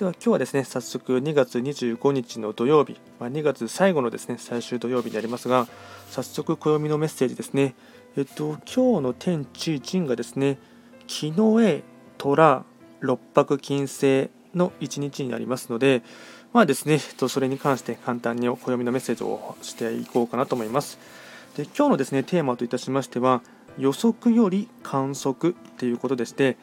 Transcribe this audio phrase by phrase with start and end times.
[0.00, 5.68] では今日はですね早速2月25日の土曜日、まあ、2月最後のですね最終土曜日になりますが
[6.08, 7.74] 早速暦のメッセージですね。
[8.16, 10.56] えっと今日の天地人がですね
[11.06, 11.82] 木の絵
[12.16, 12.64] 虎
[13.00, 16.02] 六白金星の一日になりますので
[16.54, 20.98] まあですねそれに関して簡単に暦のメッセージをしていこうかなと思います。
[21.58, 23.42] で今日のですねテーマといたしましては
[23.76, 26.56] 予測より観測ということでして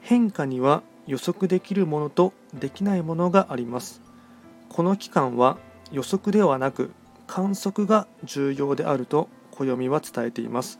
[0.00, 4.02] 変化には予測できるものとできないものがあります。
[4.68, 5.56] この期間は
[5.90, 6.92] 予測ではなく
[7.26, 10.78] 観測が重要であると暦は伝えています。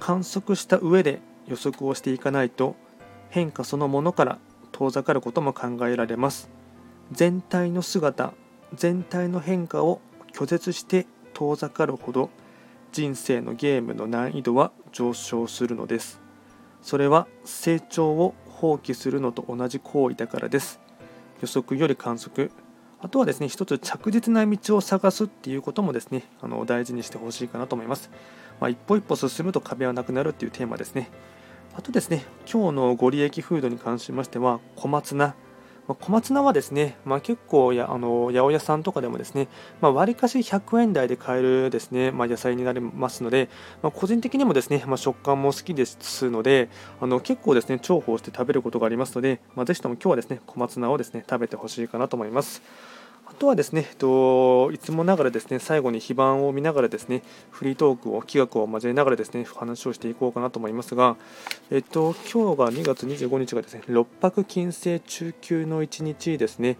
[0.00, 2.76] 観測した上で予測をしていかないと
[3.28, 4.38] 変化そのものから
[4.72, 6.48] 遠ざかることも考えられます。
[7.12, 8.32] 全体の姿
[8.74, 10.00] 全体の変化を
[10.32, 12.30] 拒絶して遠ざかるほど
[12.90, 16.22] 人生のゲームの難易度は上昇するのです。
[16.80, 20.78] それは成長を放棄するのと同じ行為だからです。
[21.40, 22.52] 予測より観測。
[23.00, 28.10] あとはですね一つ着実な道を探すっていうこともですねあの大事にしてほしいかなと思います、
[28.60, 31.10] まあ、一歩一歩進むと壁はなくなるっていうテーマですね。
[31.74, 35.34] あとですね今日のご利益フードに関しましては小松菜。
[35.88, 39.48] ま小松菜はですね、まあ、結構やあの八百屋さんとかでもですね、
[39.80, 43.48] まあ、割かし100円台で買えるですね、まあ、野菜になりますので、
[43.82, 46.68] ま個人的にもですね、ま食感も好きですので
[47.00, 52.62] あの結構ですね重宝して食べることがありますので、まあ、ぜひとも今日はですね小松菜をですね食べてほしいかなと思います。
[53.32, 61.16] あとはですね、えっと、いつもながらですね、最後に非番を見ながらですね、フリートークを、企画を交えながらですね、話をしていこうかなと思いますが、
[61.70, 66.76] えっと、今日が2月25日がですね、六白金星中級の1日ですね、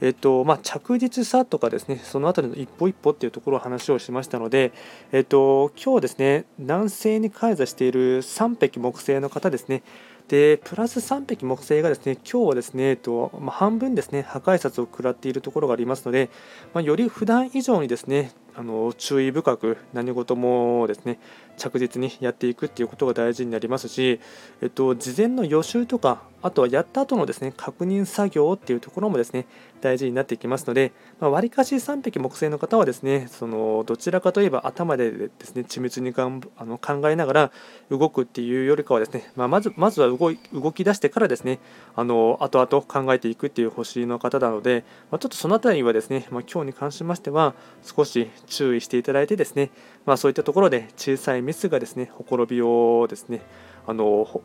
[0.00, 4.72] えっと、まあ、着実さとかですね、そのあたりの一歩一歩っていうところを話をしましたので、
[5.12, 9.84] えっと、今日ですね、南西に開座している3匹木星の方ですね、
[10.28, 16.30] でプラス3匹木星がですね今日はですね、えっとまあ、半分ですね破壊殺を食らっているところがありますので、
[16.72, 21.18] まあ、より普段以上にですねあの注意深く何事もですね
[21.58, 24.20] 着実にやっていくっていうことが大事になりますし、
[24.62, 29.46] えっと、事前の予習とかあとはやった後のですね確認作業っていうところもですね
[29.80, 37.52] 大事になってきますので、まあ、かし3匹木星の方はですねそのどちらかといえば頭でですね緻密にがんあの考えながら
[37.88, 41.60] 動くっていうよりかはですね、まあ、まずまずは動い動き出してからですね
[41.96, 49.70] あの後々考えていくっていう星の方なので、まあ、ちょっとその辺りはですね、ま今日に関しましては少し注意していただいてですね、
[50.04, 53.40] まあ、そういったところで小さいミスがですねほころびをですね
[53.86, 54.42] あの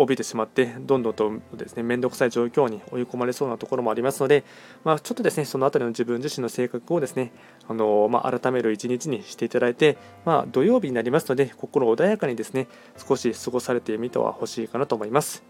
[0.00, 4.44] 帯びてしまってどんどんとですね面倒くさい状況に追い込まれそうなところもありますので、
[4.82, 7.32] まあ、ちょっとですねその辺りの自分自身の性格をですね
[7.68, 12.66] あの、まあ、改める一日にしていただいて、まあ、土曜日になりますので心穏やかにですね
[12.96, 15.42] 少し過ごされてみてはほしいかなと思います、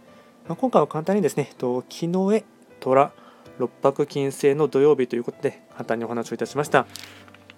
[0.49, 1.53] まあ、今回は簡単にですね
[1.89, 2.45] 木の絵
[2.81, 3.13] 虎
[3.59, 6.87] 六白金星の土曜日ということで簡単にお話をいたしました。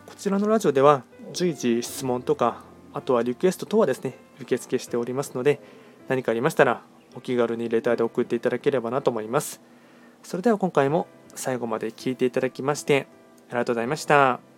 [0.06, 5.58] こちらのラジオでは随時質問とかあとはリクエスト等はですね受付しておりますので
[6.08, 6.82] 何かありましたら
[7.14, 9.60] お気軽にレターで送っていただければなと思います
[10.22, 13.06] それでは今回も最後まで聞いていただきまして
[13.48, 14.51] ありがとうございました。